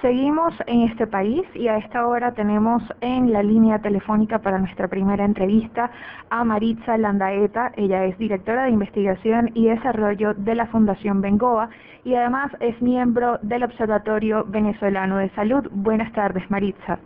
Seguimos 0.00 0.54
en 0.68 0.82
este 0.82 1.08
país 1.08 1.44
y 1.54 1.66
a 1.66 1.78
esta 1.78 2.06
hora 2.06 2.32
tenemos 2.32 2.80
en 3.00 3.32
la 3.32 3.42
línea 3.42 3.80
telefónica 3.80 4.38
para 4.38 4.58
nuestra 4.58 4.86
primera 4.86 5.24
entrevista 5.24 5.90
a 6.30 6.44
Maritza 6.44 6.96
Landaeta. 6.96 7.72
Ella 7.74 8.04
es 8.04 8.16
directora 8.16 8.64
de 8.64 8.70
investigación 8.70 9.50
y 9.54 9.66
desarrollo 9.66 10.34
de 10.34 10.54
la 10.54 10.66
Fundación 10.66 11.20
Bengoa 11.20 11.70
y 12.04 12.14
además 12.14 12.52
es 12.60 12.80
miembro 12.80 13.38
del 13.42 13.64
Observatorio 13.64 14.44
Venezolano 14.46 15.16
de 15.16 15.30
Salud. 15.30 15.68
Buenas 15.72 16.12
tardes, 16.12 16.48
Maritza. 16.48 17.00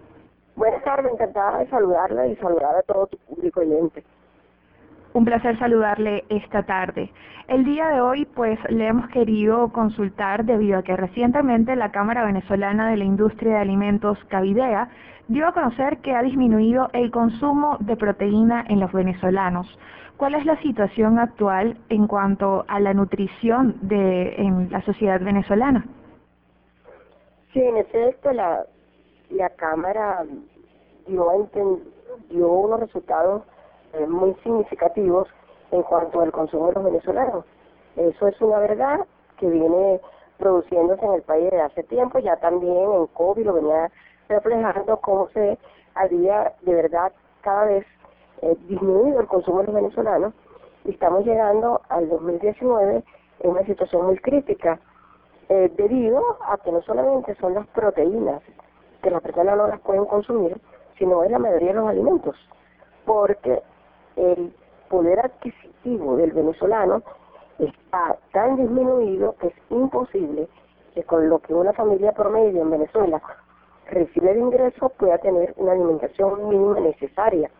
Buenas 0.54 0.84
tardes, 0.84 1.10
encantada 1.10 1.60
de 1.60 1.68
saludarla 1.68 2.26
y 2.26 2.36
saludar 2.36 2.76
a 2.76 2.82
todo 2.82 3.06
tu 3.06 3.16
público 3.16 3.60
oyente. 3.60 4.04
Un 5.14 5.26
placer 5.26 5.58
saludarle 5.58 6.24
esta 6.30 6.62
tarde. 6.62 7.10
El 7.46 7.64
día 7.64 7.88
de 7.88 8.00
hoy, 8.00 8.24
pues, 8.24 8.58
le 8.70 8.86
hemos 8.86 9.08
querido 9.10 9.70
consultar 9.70 10.46
debido 10.46 10.78
a 10.78 10.82
que 10.82 10.96
recientemente 10.96 11.76
la 11.76 11.92
Cámara 11.92 12.24
Venezolana 12.24 12.88
de 12.88 12.96
la 12.96 13.04
Industria 13.04 13.54
de 13.54 13.60
Alimentos, 13.60 14.18
Cavidea, 14.28 14.88
dio 15.28 15.46
a 15.46 15.52
conocer 15.52 15.98
que 15.98 16.14
ha 16.14 16.22
disminuido 16.22 16.88
el 16.94 17.10
consumo 17.10 17.76
de 17.80 17.96
proteína 17.96 18.64
en 18.68 18.80
los 18.80 18.90
venezolanos. 18.92 19.66
¿Cuál 20.16 20.34
es 20.34 20.46
la 20.46 20.56
situación 20.62 21.18
actual 21.18 21.76
en 21.90 22.06
cuanto 22.06 22.64
a 22.68 22.80
la 22.80 22.94
nutrición 22.94 23.76
de, 23.82 24.34
en 24.36 24.70
la 24.70 24.80
sociedad 24.82 25.20
venezolana? 25.20 25.84
Sí, 27.52 27.60
en 27.60 27.76
efecto, 27.76 28.32
la, 28.32 28.64
la 29.28 29.50
Cámara 29.50 30.24
dio, 31.06 31.26
dio 32.30 32.48
unos 32.50 32.80
resultados 32.80 33.42
eh, 33.92 34.06
muy 34.06 34.34
significativos 34.42 35.28
en 35.70 35.82
cuanto 35.82 36.20
al 36.20 36.32
consumo 36.32 36.68
de 36.68 36.74
los 36.74 36.84
venezolanos. 36.84 37.44
Eso 37.96 38.28
es 38.28 38.40
una 38.40 38.58
verdad 38.58 39.00
que 39.38 39.48
viene 39.48 40.00
produciéndose 40.38 41.04
en 41.04 41.12
el 41.12 41.22
país 41.22 41.44
desde 41.44 41.60
hace 41.60 41.82
tiempo, 41.84 42.18
ya 42.18 42.36
también 42.36 42.76
en 42.76 43.06
COVID 43.08 43.46
lo 43.46 43.54
venía 43.54 43.90
reflejando 44.28 44.96
cómo 44.98 45.28
se 45.28 45.58
había 45.94 46.52
de 46.62 46.74
verdad 46.74 47.12
cada 47.42 47.64
vez 47.66 47.86
eh, 48.40 48.56
disminuido 48.68 49.20
el 49.20 49.26
consumo 49.26 49.60
de 49.60 49.66
los 49.66 49.74
venezolanos 49.74 50.34
y 50.84 50.90
estamos 50.90 51.24
llegando 51.24 51.80
al 51.88 52.08
2019 52.08 53.04
en 53.40 53.50
una 53.50 53.64
situación 53.64 54.06
muy 54.06 54.18
crítica 54.18 54.80
eh, 55.48 55.70
debido 55.76 56.38
a 56.48 56.56
que 56.58 56.72
no 56.72 56.82
solamente 56.82 57.34
son 57.36 57.54
las 57.54 57.66
proteínas 57.68 58.42
que 59.02 59.10
las 59.10 59.22
personas 59.22 59.56
no 59.56 59.66
las 59.66 59.80
pueden 59.80 60.06
consumir, 60.06 60.60
sino 60.96 61.24
es 61.24 61.30
la 61.30 61.38
mayoría 61.38 61.68
de 61.68 61.74
los 61.74 61.88
alimentos, 61.88 62.36
porque 63.04 63.62
el 64.16 64.54
poder 64.88 65.20
adquisitivo 65.20 66.16
del 66.16 66.32
venezolano 66.32 67.02
está 67.58 68.16
tan 68.32 68.56
disminuido 68.56 69.36
que 69.38 69.48
es 69.48 69.54
imposible 69.70 70.48
que 70.94 71.02
con 71.04 71.28
lo 71.28 71.38
que 71.38 71.54
una 71.54 71.72
familia 71.72 72.12
promedio 72.12 72.62
en 72.62 72.70
Venezuela 72.70 73.22
recibe 73.86 74.34
de 74.34 74.40
ingreso 74.40 74.90
pueda 74.90 75.18
tener 75.18 75.54
una 75.56 75.72
alimentación 75.72 76.48
mínima 76.48 76.80
necesaria. 76.80 77.50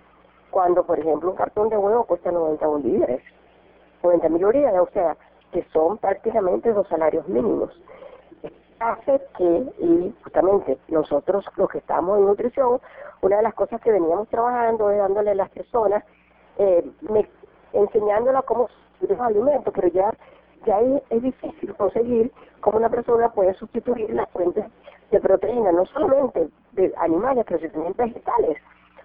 Cuando, 0.51 0.85
por 0.85 0.99
ejemplo, 0.99 1.31
un 1.31 1.37
cartón 1.37 1.69
de 1.69 1.79
huevo 1.79 2.05
cuesta 2.05 2.31
90 2.31 2.67
bolívares, 2.67 3.23
90 4.03 4.29
mil 4.29 4.45
bolívares, 4.45 4.81
o 4.81 4.89
sea, 4.93 5.17
que 5.51 5.65
son 5.73 5.99
prácticamente 5.99 6.73
dos 6.73 6.87
salarios 6.89 7.27
mínimos. 7.29 7.71
Hace 8.81 9.21
que, 9.39 9.45
y 9.79 10.15
justamente 10.25 10.79
nosotros 10.89 11.47
los 11.57 11.71
que 11.71 11.79
estamos 11.79 12.19
en 12.19 12.27
nutrición, 12.27 12.81
una 13.21 13.37
de 13.37 13.43
las 13.43 13.55
cosas 13.55 13.81
que 13.81 13.93
veníamos 13.93 14.29
trabajando 14.29 14.91
es 14.91 14.99
dándole 14.99 15.31
a 15.31 15.35
las 15.37 15.51
personas 15.51 16.05
eh, 16.59 16.85
me, 17.03 17.29
enseñándola 17.73 18.43
cómo 18.43 18.69
los 19.01 19.21
alimentos, 19.21 19.73
pero 19.75 19.89
ya 19.89 20.13
ya 20.67 20.81
es, 21.11 21.23
difícil 21.23 21.75
conseguir 21.75 22.31
cómo 22.61 22.79
una 22.79 22.89
persona 22.89 23.31
puede 23.31 23.55
sustituir 23.55 24.11
las 24.11 24.29
fuentes 24.31 24.65
de 25.11 25.21
proteína, 25.21 25.73
no 25.73 25.85
solamente 25.87 26.49
de 26.73 26.93
animales, 26.99 27.45
pero 27.49 27.71
también 27.71 27.95
vegetales, 27.97 28.59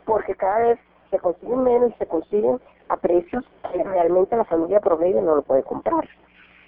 porque 0.05 0.35
cada 0.35 0.59
vez 0.59 0.79
se 1.09 1.19
consiguen 1.19 1.63
menos 1.63 1.91
y 1.91 1.93
se 1.95 2.05
consiguen 2.05 2.59
a 2.89 2.97
precios 2.97 3.43
que 3.71 3.83
realmente 3.83 4.35
la 4.35 4.45
familia 4.45 4.79
promedio 4.79 5.21
no 5.21 5.35
lo 5.35 5.41
puede 5.41 5.63
comprar. 5.63 6.07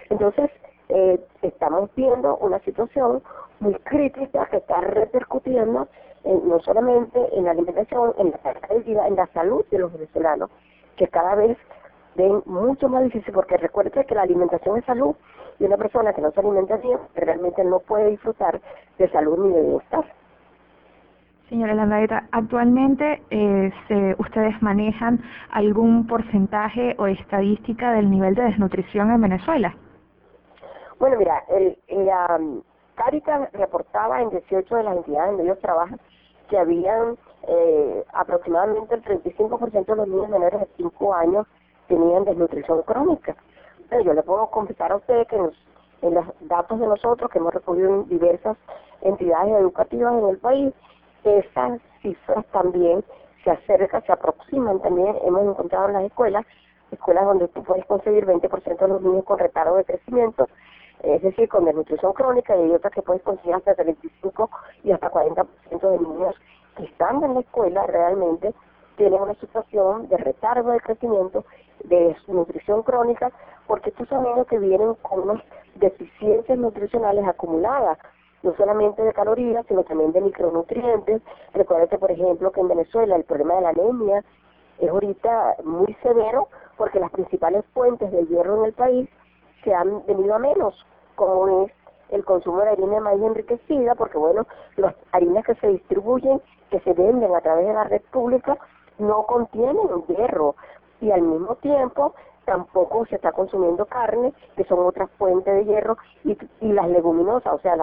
Entonces, 0.10 0.50
eh, 0.90 1.20
estamos 1.42 1.90
viendo 1.96 2.38
una 2.38 2.60
situación 2.60 3.22
muy 3.60 3.76
crítica 3.76 4.48
que 4.48 4.58
está 4.58 4.82
repercutiendo 4.82 5.88
no 6.26 6.60
solamente 6.60 7.20
en 7.34 7.46
la 7.46 7.52
alimentación, 7.52 8.14
en 8.18 8.32
la 8.32 8.38
calidad 8.40 8.70
de 8.70 8.80
vida, 8.80 9.08
en 9.08 9.16
la 9.16 9.28
salud 9.28 9.66
de 9.72 9.80
los 9.80 9.94
venezolanos, 9.94 10.50
que 11.00 11.08
cada 11.08 11.34
vez 11.36 11.58
ven 12.16 12.44
mucho 12.46 12.90
más 12.90 13.04
difícil, 13.04 13.34
porque 13.34 13.58
recuerde 13.58 14.06
que 14.06 14.16
la 14.16 14.24
alimentación 14.24 14.78
es 14.78 14.86
salud 14.86 15.16
y 15.58 15.64
una 15.64 15.78
persona 15.78 16.14
que 16.14 16.22
no 16.22 16.32
se 16.32 16.42
alimenta 16.42 16.76
bien 16.78 17.00
realmente 17.16 17.64
no 17.64 17.80
puede 17.80 18.10
disfrutar 18.12 18.60
de 18.98 19.10
salud 19.10 19.38
ni 19.46 19.54
de 19.54 19.62
bienestar. 19.62 20.06
Señora 21.48 21.74
Landaeta, 21.74 22.28
actualmente 22.32 23.24
eh, 23.32 23.72
se, 23.88 24.16
ustedes 24.20 24.62
manejan 24.62 25.20
algún 25.50 26.06
porcentaje 26.06 26.96
o 27.00 27.08
estadística 27.08 27.94
del 27.94 28.12
nivel 28.12 28.36
de 28.36 28.44
desnutrición 28.44 29.10
en 29.12 29.22
Venezuela. 29.22 29.76
Bueno, 31.00 31.16
mira, 31.18 31.44
el, 31.50 31.78
la 32.06 32.38
um, 32.38 32.62
Caritas 32.96 33.52
reportaba 33.54 34.22
en 34.22 34.30
18 34.30 34.76
de 34.76 34.84
las 34.84 34.98
entidades 34.98 35.30
donde 35.30 35.44
ellos 35.46 35.60
trabajan 35.60 36.00
que 36.50 36.58
habían 36.58 37.18
eh, 37.48 38.04
aproximadamente 38.14 38.96
el 38.96 39.04
35% 39.04 39.86
de 39.86 39.96
los 39.96 40.08
niños 40.08 40.30
menores 40.30 40.60
de 40.60 40.68
5 40.78 41.14
años 41.14 41.48
tenían 41.88 42.26
desnutrición 42.26 42.82
crónica. 42.84 43.36
Pero 43.90 44.04
yo 44.04 44.14
le 44.14 44.24
puedo 44.24 44.48
confesar 44.48 44.92
a 44.92 44.98
usted 44.98 45.26
que 45.28 45.36
en 46.02 46.14
los 46.14 46.26
datos 46.42 46.80
de 46.80 46.88
nosotros, 46.88 47.30
que 47.32 47.40
hemos 47.40 47.54
recogido 47.54 47.90
en 47.90 48.08
diversas 48.08 48.58
entidades 49.02 49.54
educativas 49.60 50.14
en 50.14 50.30
el 50.30 50.38
país, 50.38 50.74
esas 51.24 51.82
cifras 52.02 52.46
también 52.48 53.04
se 53.44 53.52
acercan, 53.52 54.04
se 54.06 54.12
aproximan 54.12 54.80
también, 54.82 55.16
hemos 55.24 55.44
encontrado 55.44 55.88
en 55.88 55.94
las 55.94 56.04
escuelas, 56.04 56.46
escuelas 56.92 57.26
donde 57.26 57.48
tú 57.50 57.64
puedes 57.64 57.86
conseguir 57.86 58.26
20% 58.26 58.78
de 58.78 58.88
los 58.88 59.02
niños 59.02 59.26
con 59.26 59.40
retardo 59.40 59.76
de 59.76 59.86
crecimiento, 59.86 60.48
es 61.04 61.22
decir, 61.22 61.48
con 61.48 61.66
desnutrición 61.66 62.14
crónica, 62.14 62.56
y 62.56 62.64
hay 62.64 62.72
otras 62.72 62.94
que 62.94 63.02
puedes 63.02 63.24
conseguir 63.24 63.56
hasta 63.56 63.76
35 63.76 64.50
y 64.84 64.92
hasta 64.92 65.10
40% 65.10 65.46
de 65.70 66.00
niños 66.00 66.36
que 66.80 66.86
están 66.86 67.22
en 67.24 67.34
la 67.34 67.40
escuela 67.42 67.86
realmente 67.88 68.54
tienen 68.96 69.22
una 69.22 69.34
situación 69.36 70.08
de 70.08 70.18
retardo 70.18 70.72
de 70.72 70.80
crecimiento, 70.80 71.44
de 71.84 72.16
nutrición 72.28 72.84
crónica, 72.84 73.32
porque 73.68 73.90
estos 73.90 74.08
son 74.08 74.24
niños 74.24 74.48
que 74.48 74.60
vienen 74.60 74.96
con 75.02 75.30
unas 75.30 75.44
deficiencias 75.76 76.58
nutricionales 76.58 77.28
acumuladas, 77.28 77.98
no 78.44 78.56
solamente 78.56 79.02
de 79.02 79.14
calorías, 79.14 79.66
sino 79.68 79.84
también 79.84 80.14
de 80.14 80.22
micronutrientes. 80.22 81.22
Recuerda 81.54 81.98
por 81.98 82.12
ejemplo, 82.12 82.52
que 82.52 82.62
en 82.62 82.70
Venezuela 82.70 83.16
el 83.16 83.26
problema 83.26 83.56
de 83.56 83.62
la 83.62 83.70
anemia 83.70 84.24
es 84.80 84.90
ahorita 84.90 85.58
muy 85.66 85.94
severo 86.02 86.48
porque 86.78 87.00
las 87.00 87.12
principales 87.12 87.66
fuentes 87.74 88.10
de 88.12 88.26
hierro 88.26 88.60
en 88.60 88.66
el 88.66 88.74
país 88.74 89.10
se 89.64 89.74
han 89.74 90.06
venido 90.06 90.36
a 90.36 90.40
menos, 90.40 90.86
como 91.16 91.66
es 91.66 91.74
el 92.12 92.26
consumo 92.26 92.62
de 92.62 92.70
harina 92.70 92.96
de 92.96 93.02
maíz 93.02 93.22
enriquecida, 93.22 93.96
porque 93.96 94.18
bueno, 94.18 94.46
las 94.78 94.96
harinas 95.12 95.46
que 95.46 95.56
se 95.56 95.68
distribuyen, 95.68 96.42
que 96.70 96.80
se 96.82 96.94
venden 96.94 97.34
a 97.36 97.42
través 97.42 97.68
de 97.68 97.74
la 97.74 97.84
red 97.84 98.02
pública, 98.12 98.58
no 98.98 99.24
contienen 99.24 100.06
hierro. 100.08 100.56
Y 101.02 101.12
al 101.12 101.22
mismo 101.22 101.56
tiempo 101.56 102.14
tampoco 102.46 103.06
se 103.06 103.16
está 103.16 103.32
consumiendo 103.32 103.86
carne, 103.86 104.34
que 104.56 104.64
son 104.66 104.80
otra 104.80 105.08
fuente 105.08 105.52
de 105.52 105.66
hierro, 105.66 105.98
y, 106.24 106.38
y 106.62 106.74
las 106.74 106.90
leguminosas, 106.90 107.54
o 107.54 107.60
sea, 107.60 107.76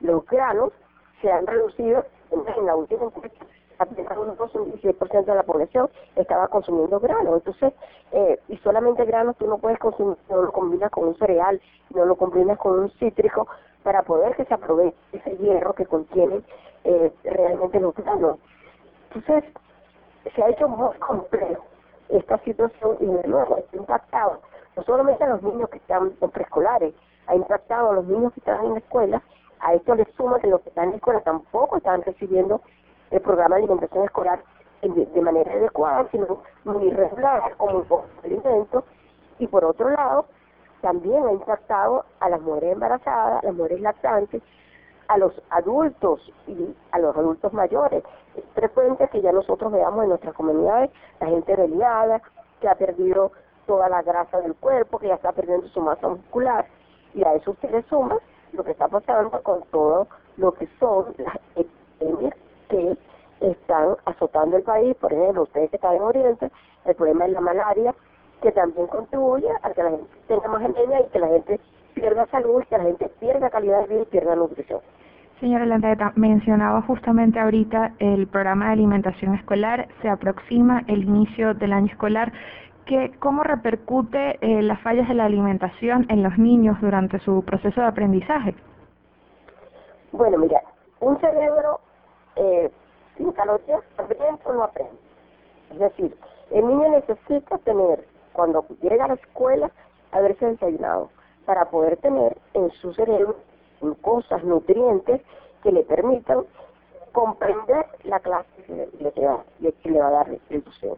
los 0.00 0.26
granos 0.26 0.72
se 1.20 1.30
han 1.30 1.46
reducido 1.46 2.04
en, 2.30 2.66
la 2.66 2.76
última 2.76 3.10
un 3.90 4.72
16% 4.72 5.24
de 5.24 5.34
la 5.34 5.42
población 5.42 5.88
estaba 6.16 6.48
consumiendo 6.48 7.00
granos. 7.00 7.34
Entonces, 7.34 7.72
eh, 8.12 8.38
y 8.48 8.56
solamente 8.58 9.04
granos 9.04 9.36
tú 9.36 9.46
no 9.46 9.58
puedes 9.58 9.78
consumir, 9.78 10.16
no 10.28 10.42
lo 10.42 10.52
combinas 10.52 10.90
con 10.90 11.08
un 11.08 11.16
cereal, 11.16 11.60
no 11.94 12.04
lo 12.04 12.16
combinas 12.16 12.58
con 12.58 12.78
un 12.78 12.90
cítrico 12.92 13.46
para 13.82 14.02
poder 14.02 14.36
que 14.36 14.44
se 14.44 14.54
aproveche 14.54 14.96
ese 15.12 15.36
hierro 15.38 15.74
que 15.74 15.86
contiene 15.86 16.42
eh, 16.84 17.12
realmente 17.24 17.80
los 17.80 17.94
granos. 17.94 18.38
Entonces, 19.12 19.44
se 20.34 20.42
ha 20.42 20.48
hecho 20.48 20.68
muy 20.68 20.96
complejo 20.98 21.64
esta 22.08 22.38
situación 22.38 22.96
y 23.00 23.06
de 23.06 23.28
nuevo 23.28 23.56
está 23.56 23.76
impactado 23.76 24.40
no 24.76 24.82
solamente 24.84 25.24
a 25.24 25.28
los 25.28 25.42
niños 25.42 25.68
que 25.68 25.78
están 25.78 26.12
en 26.20 26.30
preescolares, 26.30 26.94
ha 27.26 27.34
impactado 27.34 27.90
a 27.90 27.94
los 27.94 28.06
niños 28.06 28.32
que 28.32 28.40
están 28.40 28.64
en 28.64 28.72
la 28.72 28.78
escuela, 28.78 29.22
a 29.60 29.74
esto 29.74 29.94
le 29.94 30.06
suma 30.16 30.40
que 30.40 30.48
los 30.48 30.60
que 30.62 30.70
están 30.70 30.84
en 30.84 30.90
la 30.92 30.96
escuela 30.96 31.20
tampoco 31.20 31.76
están 31.76 32.02
recibiendo 32.02 32.62
el 33.12 33.20
programa 33.20 33.56
de 33.56 33.62
alimentación 33.62 34.04
escolar 34.04 34.42
de, 34.80 35.20
manera 35.20 35.52
adecuada, 35.52 36.08
sino 36.10 36.42
muy 36.64 36.88
irregular, 36.88 37.54
como 37.56 37.78
un 37.78 38.02
alimento, 38.24 38.84
y 39.38 39.46
por 39.46 39.64
otro 39.64 39.90
lado, 39.90 40.26
también 40.80 41.24
ha 41.24 41.32
impactado 41.32 42.04
a 42.18 42.28
las 42.28 42.40
mujeres 42.40 42.72
embarazadas, 42.72 43.42
a 43.42 43.46
las 43.46 43.54
mujeres 43.54 43.80
lactantes, 43.80 44.42
a 45.08 45.18
los 45.18 45.32
adultos 45.50 46.20
y 46.48 46.74
a 46.90 46.98
los 46.98 47.16
adultos 47.16 47.52
mayores. 47.52 48.02
Es 48.34 48.44
frecuente 48.54 49.06
que 49.08 49.20
ya 49.20 49.30
nosotros 49.30 49.70
veamos 49.70 50.02
en 50.02 50.08
nuestras 50.08 50.34
comunidades 50.34 50.90
la 51.20 51.26
gente 51.28 51.54
reliada, 51.54 52.20
que 52.60 52.68
ha 52.68 52.74
perdido 52.74 53.30
toda 53.66 53.88
la 53.88 54.02
grasa 54.02 54.40
del 54.40 54.54
cuerpo, 54.54 54.98
que 54.98 55.08
ya 55.08 55.14
está 55.14 55.32
perdiendo 55.32 55.68
su 55.68 55.80
masa 55.80 56.08
muscular, 56.08 56.66
y 57.14 57.22
a 57.24 57.34
eso 57.34 57.52
usted 57.52 57.70
le 57.70 57.82
suma 57.82 58.16
lo 58.52 58.64
que 58.64 58.72
está 58.72 58.88
pasando 58.88 59.30
con 59.42 59.62
todo 59.70 60.08
lo 60.38 60.52
que 60.52 60.66
son 60.80 61.14
las 61.18 61.38
epidemias 61.54 62.34
que 62.72 62.96
están 63.40 63.96
azotando 64.06 64.56
el 64.56 64.62
país, 64.62 64.96
por 64.96 65.12
ejemplo, 65.12 65.42
ustedes 65.42 65.70
que 65.70 65.76
están 65.76 65.96
en 65.96 66.02
Oriente, 66.02 66.50
el 66.86 66.94
problema 66.94 67.26
es 67.26 67.32
la 67.32 67.40
malaria, 67.40 67.94
que 68.40 68.50
también 68.52 68.86
contribuye 68.86 69.48
a 69.62 69.70
que 69.70 69.82
la 69.82 69.90
gente 69.90 70.06
tenga 70.26 70.48
más 70.48 70.62
anemia 70.62 71.00
y 71.00 71.10
que 71.10 71.18
la 71.18 71.28
gente 71.28 71.60
pierda 71.94 72.26
salud, 72.26 72.64
que 72.68 72.78
la 72.78 72.84
gente 72.84 73.08
pierda 73.20 73.50
calidad 73.50 73.82
de 73.82 73.86
vida 73.88 74.02
y 74.02 74.06
pierda 74.06 74.34
nutrición. 74.34 74.80
Señora 75.38 75.66
Landeta, 75.66 76.12
mencionaba 76.14 76.82
justamente 76.82 77.38
ahorita 77.40 77.94
el 77.98 78.26
programa 78.28 78.66
de 78.66 78.72
alimentación 78.72 79.34
escolar, 79.34 79.88
se 80.00 80.08
aproxima 80.08 80.84
el 80.86 81.04
inicio 81.04 81.52
del 81.54 81.72
año 81.72 81.86
escolar. 81.86 82.32
¿Qué, 82.86 83.12
¿Cómo 83.18 83.42
repercute 83.42 84.38
eh, 84.40 84.62
las 84.62 84.80
fallas 84.80 85.08
de 85.08 85.14
la 85.14 85.24
alimentación 85.24 86.06
en 86.08 86.22
los 86.22 86.38
niños 86.38 86.80
durante 86.80 87.18
su 87.20 87.44
proceso 87.44 87.80
de 87.80 87.86
aprendizaje? 87.86 88.54
Bueno, 90.12 90.38
mira, 90.38 90.60
un 91.00 91.18
cerebro 91.18 91.80
calorías 93.42 93.82
también 93.96 94.38
no 94.46 94.62
aprende. 94.62 94.98
Es 95.70 95.78
decir, 95.78 96.16
el 96.50 96.66
niño 96.66 96.88
necesita 96.90 97.58
tener, 97.58 98.04
cuando 98.32 98.64
llega 98.80 99.04
a 99.04 99.08
la 99.08 99.14
escuela, 99.14 99.70
haberse 100.12 100.46
desayunado 100.46 101.10
para 101.44 101.64
poder 101.64 101.96
tener 101.96 102.36
en 102.54 102.70
su 102.72 102.92
cerebro 102.94 103.36
cosas, 104.00 104.44
nutrientes 104.44 105.20
que 105.62 105.72
le 105.72 105.82
permitan 105.82 106.44
comprender 107.10 107.86
la 108.04 108.20
clase 108.20 108.48
que 108.66 108.88
le, 109.00 109.26
va, 109.26 109.44
que 109.60 109.90
le 109.90 109.98
va 109.98 110.08
a 110.08 110.10
dar 110.10 110.28
la 110.28 110.34
institución. 110.34 110.96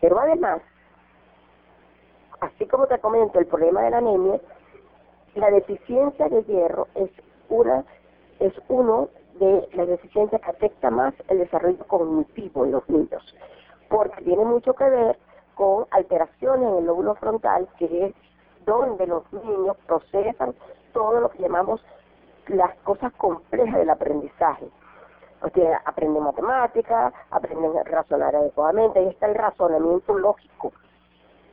Pero 0.00 0.18
además, 0.18 0.62
así 2.40 2.66
como 2.66 2.86
te 2.86 2.98
comento, 2.98 3.38
el 3.38 3.46
problema 3.46 3.82
de 3.82 3.90
la 3.90 3.98
anemia, 3.98 4.40
la 5.34 5.50
deficiencia 5.50 6.28
de 6.28 6.42
hierro 6.44 6.88
es 6.94 7.10
una 7.50 7.84
es 8.40 8.52
uno 8.68 9.08
de 9.38 9.68
las 9.74 9.88
deficiencias 9.88 10.40
que 10.40 10.50
afecta 10.50 10.90
más 10.90 11.14
el 11.28 11.38
desarrollo 11.38 11.84
cognitivo 11.86 12.64
en 12.64 12.72
los 12.72 12.88
niños, 12.88 13.34
porque 13.88 14.22
tiene 14.24 14.44
mucho 14.44 14.74
que 14.74 14.88
ver 14.88 15.18
con 15.54 15.86
alteraciones 15.90 16.68
en 16.68 16.78
el 16.78 16.86
lóbulo 16.86 17.14
frontal, 17.16 17.68
que 17.78 18.06
es 18.06 18.14
donde 18.64 19.06
los 19.06 19.30
niños 19.32 19.76
procesan 19.86 20.54
todo 20.92 21.20
lo 21.20 21.30
que 21.30 21.42
llamamos 21.42 21.80
las 22.48 22.74
cosas 22.78 23.12
complejas 23.14 23.76
del 23.76 23.90
aprendizaje. 23.90 24.68
O 25.42 25.48
sea, 25.50 25.82
aprenden 25.84 26.22
matemáticas, 26.22 27.12
aprenden 27.30 27.76
a 27.76 27.84
razonar 27.84 28.34
adecuadamente, 28.34 28.98
ahí 28.98 29.08
está 29.08 29.26
el 29.26 29.34
razonamiento 29.34 30.18
lógico. 30.18 30.72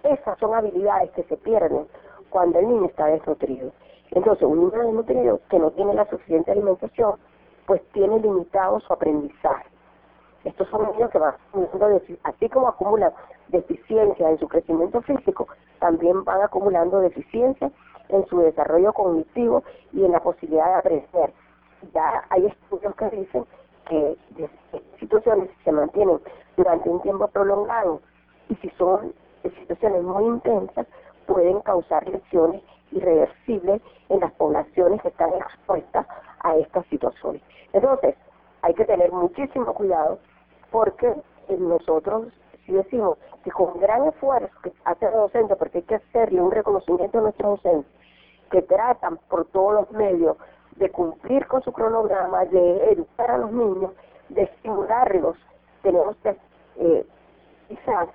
Esas 0.03 0.38
son 0.39 0.53
habilidades 0.53 1.12
que 1.12 1.24
se 1.24 1.38
pierden 1.38 1.88
cuando 2.30 2.59
el 2.59 2.68
niño 2.68 2.85
está 2.85 3.06
desnutrido. 3.07 3.71
Entonces, 4.12 4.44
un 4.44 4.59
niño 4.59 4.83
desnutrido 4.83 5.39
que 5.50 5.59
no 5.59 5.71
tiene 5.71 5.94
la 5.94 6.09
suficiente 6.09 6.51
alimentación, 6.51 7.15
pues 7.65 7.81
tiene 7.92 8.19
limitado 8.19 8.80
su 8.81 8.94
aprendizaje. 8.94 9.65
Estos 10.44 10.68
son 10.69 10.92
niños 10.92 11.10
que 11.12 11.19
van 11.19 11.36
acumulando, 11.36 12.01
así 12.24 12.50
como 12.50 12.68
acumulan 12.68 13.13
deficiencias 13.48 14.30
en 14.30 14.39
su 14.39 14.48
crecimiento 14.48 15.01
físico, 15.01 15.48
también 15.80 16.24
van 16.25 16.42
acumulando 16.42 17.00
deficiencias 17.00 17.71
en 18.10 18.25
su 18.27 18.39
desarrollo 18.39 18.92
cognitivo 18.94 19.63
y 19.94 20.04
en 20.04 20.12
la 20.12 20.19
posibilidad 20.19 20.65
de 20.65 20.74
aprender. 20.75 21.33
Ya 21.94 22.25
hay 22.30 22.48
estudios 22.48 22.95
que 22.95 23.10
dicen 23.10 23.45
que 23.88 24.18
situaciones 25.00 25.50
se 25.63 25.71
mantienen 25.71 26.19
durante 26.57 26.89
un 26.89 27.01
tiempo 27.01 27.27
prolongado 27.27 28.01
y 28.50 28.56
si 28.56 28.69
son 28.71 29.13
situaciones 29.44 30.04
muy 30.04 30.25
intensas 30.25 30.88
pueden 31.25 31.62
causar 31.62 32.07
lesiones 32.07 32.62
irreversibles 32.92 33.81
en 34.09 34.19
las 34.19 34.31
poblaciones 34.33 35.01
que 35.01 35.07
están 35.07 35.33
expuestas 35.33 36.06
a 36.44 36.56
estas 36.57 36.86
situaciones. 36.88 37.42
Entonces, 37.74 38.16
hay 38.62 38.74
que 38.74 38.86
tener 38.86 39.12
muchísimo 39.12 39.74
cuidado 39.74 40.19
porque 40.72 41.13
nosotros 41.50 42.28
si 42.66 42.72
decimos 42.72 43.18
que 43.44 43.51
con 43.51 43.80
gran 43.80 44.07
esfuerzo 44.07 44.54
que 44.63 44.72
hace 44.86 45.06
el 45.06 45.13
docente, 45.13 45.56
porque 45.56 45.80
hay 45.80 45.84
que 45.84 45.95
hacerle 45.95 46.42
un 46.42 46.51
reconocimiento 46.51 47.18
a 47.18 47.22
nuestros 47.22 47.62
docentes, 47.62 47.92
que 48.51 48.62
tratan 48.62 49.18
por 49.30 49.45
todos 49.45 49.74
los 49.74 49.92
medios 49.92 50.38
de 50.78 50.90
cumplir 50.90 51.48
con 51.48 51.62
su 51.63 51.72
cronograma, 51.72 52.45
de 52.45 52.92
educar 52.92 53.31
a 53.31 53.38
los 53.38 53.51
niños, 53.51 53.92
de 54.30 54.44
estimularlos, 54.44 55.38
tenemos 55.81 56.16
que 56.18 56.38
eh, 56.78 57.06
quizás 57.68 58.10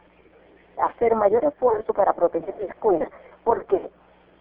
hacer 0.79 1.15
mayor 1.15 1.45
esfuerzo 1.45 1.93
para 1.93 2.13
proteger 2.13 2.55
la 2.59 2.67
escuela, 2.67 3.11
porque 3.45 3.77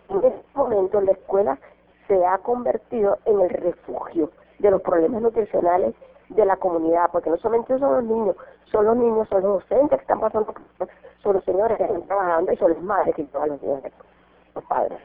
en 0.10 0.18
este 0.24 0.45
momento 0.54 1.01
la 1.01 1.12
escuela 1.12 1.60
se 2.07 2.25
ha 2.25 2.38
convertido 2.39 3.18
en 3.25 3.42
el 3.42 3.50
refugio 3.50 4.31
de 4.59 4.71
los 4.71 4.81
problemas 4.81 5.21
nutricionales 5.21 5.94
de 6.30 6.45
la 6.45 6.57
comunidad, 6.57 7.09
porque 7.12 7.30
no 7.30 7.38
solamente 7.38 7.77
son 7.80 7.94
los 7.94 8.04
niños, 8.04 8.36
son 8.71 8.86
los 8.86 8.98
niños, 8.98 9.27
son 9.30 9.44
los 9.44 9.62
docentes 9.62 9.98
que 10.00 10.04
están 10.04 10.19
pasando, 10.19 10.54
son 11.24 11.33
los 11.33 11.44
señores 11.45 11.77
que 11.77 11.83
están 11.83 12.04
trabajando 12.04 12.51
y 12.51 12.57
son 12.57 12.74
las 12.74 12.81
madres 12.81 13.15
que 13.15 13.24
llevan 13.24 13.50
los 13.50 13.62
niños, 13.62 13.83
los 14.56 14.63
padres. 14.65 15.00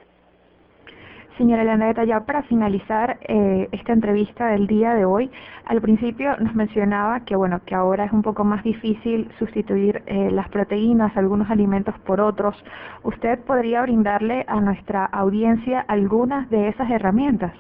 Señora 1.39 1.65
Landeta, 1.65 2.05
ya 2.05 2.21
para 2.21 2.43
finalizar 2.43 3.19
eh, 3.23 3.67
esta 3.73 3.93
entrevista 3.93 4.49
del 4.49 4.67
día 4.67 4.93
de 4.95 5.07
hoy, 5.07 5.31
al 5.65 5.81
principio 5.81 6.37
nos 6.37 6.55
mencionaba 6.55 7.21
que 7.21 7.37
bueno 7.37 7.61
que 7.65 7.75
ahora 7.75 8.05
es 8.05 8.13
un 8.13 8.23
poco 8.23 8.45
más 8.45 8.63
difícil 8.63 9.33
sustituir 9.39 10.03
eh, 10.07 10.31
las 10.31 10.49
proteínas, 10.51 11.17
algunos 11.17 11.51
alimentos 11.51 11.99
por 12.01 12.21
otros. 12.21 12.55
¿Usted 13.03 13.39
podría 13.45 13.81
brindarle 13.83 14.45
a 14.47 14.61
nuestra 14.61 15.07
audiencia 15.07 15.81
algunas 15.89 16.51
de 16.51 16.69
esas 16.69 16.91
herramientas? 16.91 17.53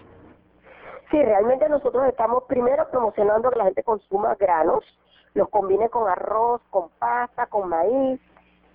Sí, 1.11 1.23
realmente 1.23 1.67
nosotros 1.69 2.07
estamos 2.09 2.45
primero 2.45 2.87
promocionando 2.91 3.51
que 3.51 3.59
la 3.59 3.65
gente 3.65 3.83
consuma 3.83 4.35
granos, 4.35 4.85
los 5.35 5.49
combine 5.49 5.89
con 5.89 6.09
arroz, 6.11 6.61
con 6.71 6.91
pasta, 6.99 7.47
con 7.47 7.71
maíz 7.71 8.21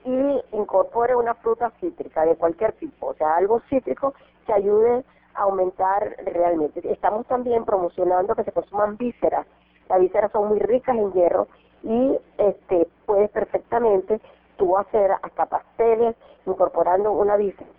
y 0.07 0.41
incorpore 0.53 1.15
una 1.17 1.33
fruta 1.35 1.69
cítrica 1.81 2.25
de 2.25 2.37
cualquier 2.37 2.71
tipo, 2.73 3.07
o 3.07 3.13
sea, 3.15 3.35
algo 3.35 3.59
cítrico 3.69 4.13
que 4.45 4.53
ayude 4.53 5.03
a 5.35 5.41
aumentar 5.41 6.15
realmente. 6.23 6.81
Estamos 6.89 7.25
también 7.27 7.65
promocionando 7.65 8.33
que 8.33 8.45
se 8.45 8.53
consuman 8.53 8.95
vísceras. 8.95 9.45
Las 9.89 9.99
vísceras 9.99 10.31
son 10.31 10.47
muy 10.47 10.59
ricas 10.59 10.95
en 10.95 11.11
hierro 11.11 11.47
y 11.83 12.17
este 12.37 12.87
puedes 13.05 13.29
perfectamente 13.31 14.21
tú 14.55 14.77
hacer 14.77 15.11
hasta 15.21 15.45
pasteles 15.45 16.15
incorporando 16.45 17.11
una 17.11 17.35
víscera. 17.35 17.69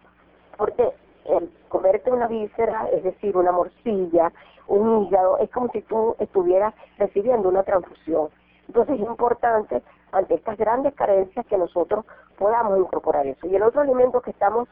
Porque 0.59 0.93
el 1.25 1.51
comerte 1.71 2.11
una 2.11 2.27
víscera, 2.27 2.89
es 2.93 3.05
decir, 3.05 3.39
una 3.39 3.53
morcilla, 3.53 4.33
un 4.67 5.05
hígado, 5.05 5.39
es 5.39 5.51
como 5.51 5.69
si 5.71 5.81
tú 5.81 6.15
estuvieras 6.19 6.75
recibiendo 6.99 7.49
una 7.49 7.63
transfusión. 7.63 8.29
Entonces 8.67 9.01
es 9.01 9.07
importante, 9.07 9.83
ante 10.13 10.35
estas 10.35 10.57
grandes 10.57 10.95
carencias, 10.95 11.47
que 11.47 11.59
nosotros 11.59 12.05
podamos 12.39 12.79
incorporar 12.79 13.27
eso. 13.27 13.47
Y 13.47 13.57
el 13.57 13.63
otro 13.63 13.83
alimento 13.83 14.21
que 14.21 14.31
estamos 14.31 14.69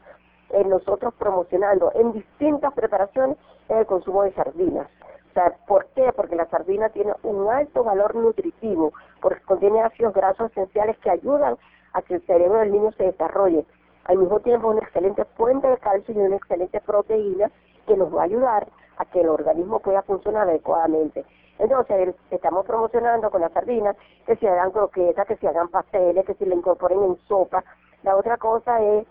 eh, 0.49 0.63
nosotros 0.63 1.13
promocionando 1.15 1.91
en 1.95 2.13
distintas 2.13 2.73
preparaciones 2.73 3.37
es 3.67 3.77
el 3.77 3.85
consumo 3.85 4.23
de 4.23 4.33
sardinas. 4.33 4.87
O 5.31 5.33
sea, 5.33 5.53
¿por 5.67 5.85
qué? 5.87 6.11
Porque 6.15 6.35
la 6.35 6.47
sardina 6.47 6.89
tiene 6.89 7.13
un 7.23 7.49
alto 7.49 7.83
valor 7.83 8.15
nutritivo, 8.15 8.93
porque 9.21 9.41
contiene 9.41 9.81
ácidos 9.81 10.13
grasos 10.13 10.51
esenciales 10.51 10.97
que 10.99 11.11
ayudan 11.11 11.57
a 11.93 12.01
que 12.01 12.15
el 12.15 12.25
cerebro 12.25 12.59
del 12.59 12.71
niño 12.71 12.91
se 12.93 13.03
desarrolle. 13.03 13.65
Al 14.05 14.17
mismo 14.17 14.39
tiempo, 14.39 14.69
una 14.69 14.79
excelente 14.79 15.25
fuente 15.35 15.67
de 15.67 15.77
calcio 15.77 16.13
y 16.13 16.17
una 16.17 16.37
excelente 16.37 16.79
proteína 16.79 17.51
que 17.85 17.97
nos 17.97 18.15
va 18.15 18.21
a 18.21 18.25
ayudar 18.25 18.67
a 18.97 19.05
que 19.05 19.21
el 19.21 19.29
organismo 19.29 19.79
pueda 19.79 20.01
funcionar 20.03 20.47
adecuadamente. 20.47 21.25
Entonces, 21.59 22.15
estamos 22.29 22.65
promocionando 22.65 23.31
con 23.31 23.41
la 23.41 23.49
sardina 23.49 23.95
que 24.25 24.35
se 24.35 24.47
hagan 24.47 24.71
croquetas, 24.71 25.27
que 25.27 25.37
se 25.37 25.47
hagan 25.47 25.69
pasteles, 25.69 26.25
que 26.25 26.35
se 26.35 26.45
le 26.45 26.55
incorporen 26.55 27.03
en 27.03 27.17
sopa. 27.27 27.63
La 28.03 28.15
otra 28.15 28.37
cosa 28.37 28.81
es 28.81 29.07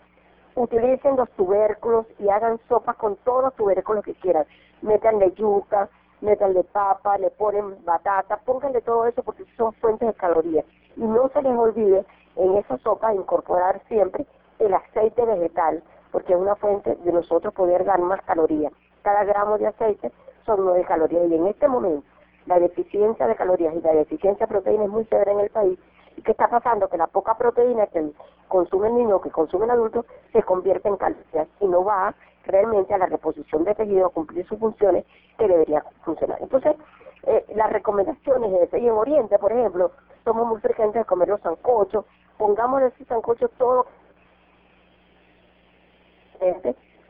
utilicen 0.55 1.15
los 1.17 1.29
tubérculos 1.31 2.05
y 2.19 2.29
hagan 2.29 2.59
sopas 2.67 2.95
con 2.95 3.15
todos 3.17 3.43
los 3.43 3.55
tubérculos 3.55 4.03
que 4.03 4.15
quieran. 4.15 4.45
Métanle 4.81 5.31
yuca, 5.33 5.89
métanle 6.21 6.63
papa, 6.63 7.17
le 7.17 7.29
ponen 7.31 7.83
batata, 7.85 8.37
pónganle 8.37 8.81
todo 8.81 9.05
eso 9.05 9.21
porque 9.23 9.45
son 9.55 9.73
fuentes 9.73 10.07
de 10.07 10.13
calorías. 10.15 10.65
Y 10.95 11.01
no 11.01 11.29
se 11.29 11.41
les 11.41 11.55
olvide 11.55 12.05
en 12.35 12.57
esa 12.57 12.77
sopa 12.79 13.13
incorporar 13.13 13.81
siempre 13.87 14.25
el 14.59 14.73
aceite 14.73 15.23
vegetal, 15.25 15.83
porque 16.11 16.33
es 16.33 16.39
una 16.39 16.55
fuente 16.55 16.95
de 16.95 17.11
nosotros 17.11 17.53
poder 17.53 17.85
dar 17.85 17.99
más 17.99 18.21
calorías. 18.23 18.73
Cada 19.03 19.23
gramo 19.25 19.57
de 19.57 19.67
aceite 19.67 20.11
son 20.45 20.65
nueve 20.65 20.85
calorías 20.85 21.29
y 21.29 21.35
en 21.35 21.47
este 21.47 21.67
momento 21.67 22.07
la 22.47 22.59
deficiencia 22.59 23.27
de 23.27 23.35
calorías 23.35 23.75
y 23.75 23.81
la 23.81 23.93
deficiencia 23.93 24.45
de 24.45 24.51
proteína 24.51 24.85
es 24.85 24.89
muy 24.89 25.05
severa 25.05 25.31
en 25.31 25.39
el 25.41 25.49
país 25.49 25.79
¿Y 26.17 26.23
qué 26.23 26.31
está 26.31 26.47
pasando? 26.47 26.89
Que 26.89 26.97
la 26.97 27.07
poca 27.07 27.37
proteína 27.37 27.85
que 27.87 28.11
consume 28.47 28.87
el 28.87 28.95
niño, 28.95 29.21
que 29.21 29.29
consume 29.29 29.65
el 29.65 29.71
adulto, 29.71 30.05
se 30.33 30.41
convierte 30.41 30.89
en 30.89 30.97
calorías 30.97 31.47
y 31.61 31.67
no 31.67 31.83
va 31.85 32.15
realmente 32.43 32.93
a 32.93 32.97
la 32.97 33.05
reposición 33.05 33.63
de 33.63 33.75
tejido 33.75 34.07
a 34.07 34.09
cumplir 34.09 34.45
sus 34.47 34.57
funciones 34.57 35.05
que 35.37 35.47
debería 35.47 35.83
funcionar. 36.03 36.39
Entonces, 36.41 36.75
eh, 37.23 37.45
las 37.55 37.71
recomendaciones 37.71 38.71
de 38.71 38.79
y 38.79 38.87
en 38.87 38.93
Oriente, 38.93 39.37
por 39.37 39.51
ejemplo, 39.51 39.91
somos 40.23 40.47
muy 40.47 40.59
frecuentes 40.59 41.01
de 41.01 41.05
comer 41.05 41.27
los 41.27 41.41
sancochos, 41.41 42.05
pongamos 42.37 42.81
ese 42.81 43.05
sancocho 43.05 43.49
todo 43.49 43.85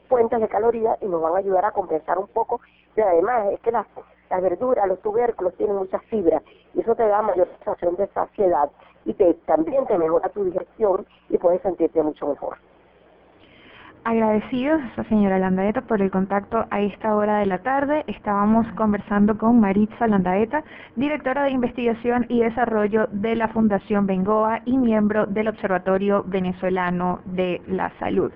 fuentes 0.09 0.39
de 0.39 0.47
calorías 0.47 0.97
y 1.01 1.05
nos 1.05 1.21
van 1.21 1.35
a 1.35 1.39
ayudar 1.39 1.65
a 1.65 1.71
compensar 1.71 2.17
un 2.17 2.27
poco, 2.27 2.61
pero 2.95 3.09
además 3.09 3.51
es 3.51 3.59
que 3.59 3.71
las 3.71 3.85
las 4.29 4.41
verduras, 4.41 4.87
los 4.87 5.01
tubérculos 5.01 5.53
tienen 5.55 5.75
mucha 5.75 5.99
fibra 5.99 6.41
y 6.73 6.81
eso 6.81 6.95
te 6.95 7.07
da 7.07 7.21
mayor 7.21 7.47
sensación 7.57 7.95
de 7.95 8.07
saciedad 8.07 8.69
y 9.05 9.13
te, 9.13 9.33
también 9.45 9.85
te 9.85 9.97
mejora 9.97 10.29
tu 10.29 10.43
digestión 10.43 11.05
y 11.29 11.37
puedes 11.37 11.61
sentirte 11.61 12.03
mucho 12.03 12.27
mejor. 12.27 12.57
Agradecidos 14.03 14.79
a 14.95 15.03
señora 15.09 15.37
Landaeta 15.37 15.81
por 15.81 16.01
el 16.01 16.09
contacto 16.09 16.65
a 16.71 16.79
esta 16.79 17.13
hora 17.13 17.39
de 17.39 17.45
la 17.45 17.57
tarde. 17.57 18.05
Estábamos 18.07 18.65
conversando 18.77 19.37
con 19.37 19.59
Maritza 19.59 20.07
Landaeta, 20.07 20.63
directora 20.95 21.43
de 21.43 21.51
investigación 21.51 22.25
y 22.29 22.39
desarrollo 22.39 23.07
de 23.11 23.35
la 23.35 23.49
Fundación 23.49 24.07
Bengoa 24.07 24.61
y 24.63 24.77
miembro 24.77 25.25
del 25.25 25.49
Observatorio 25.49 26.23
Venezolano 26.25 27.19
de 27.25 27.61
la 27.67 27.91
Salud. 27.99 28.31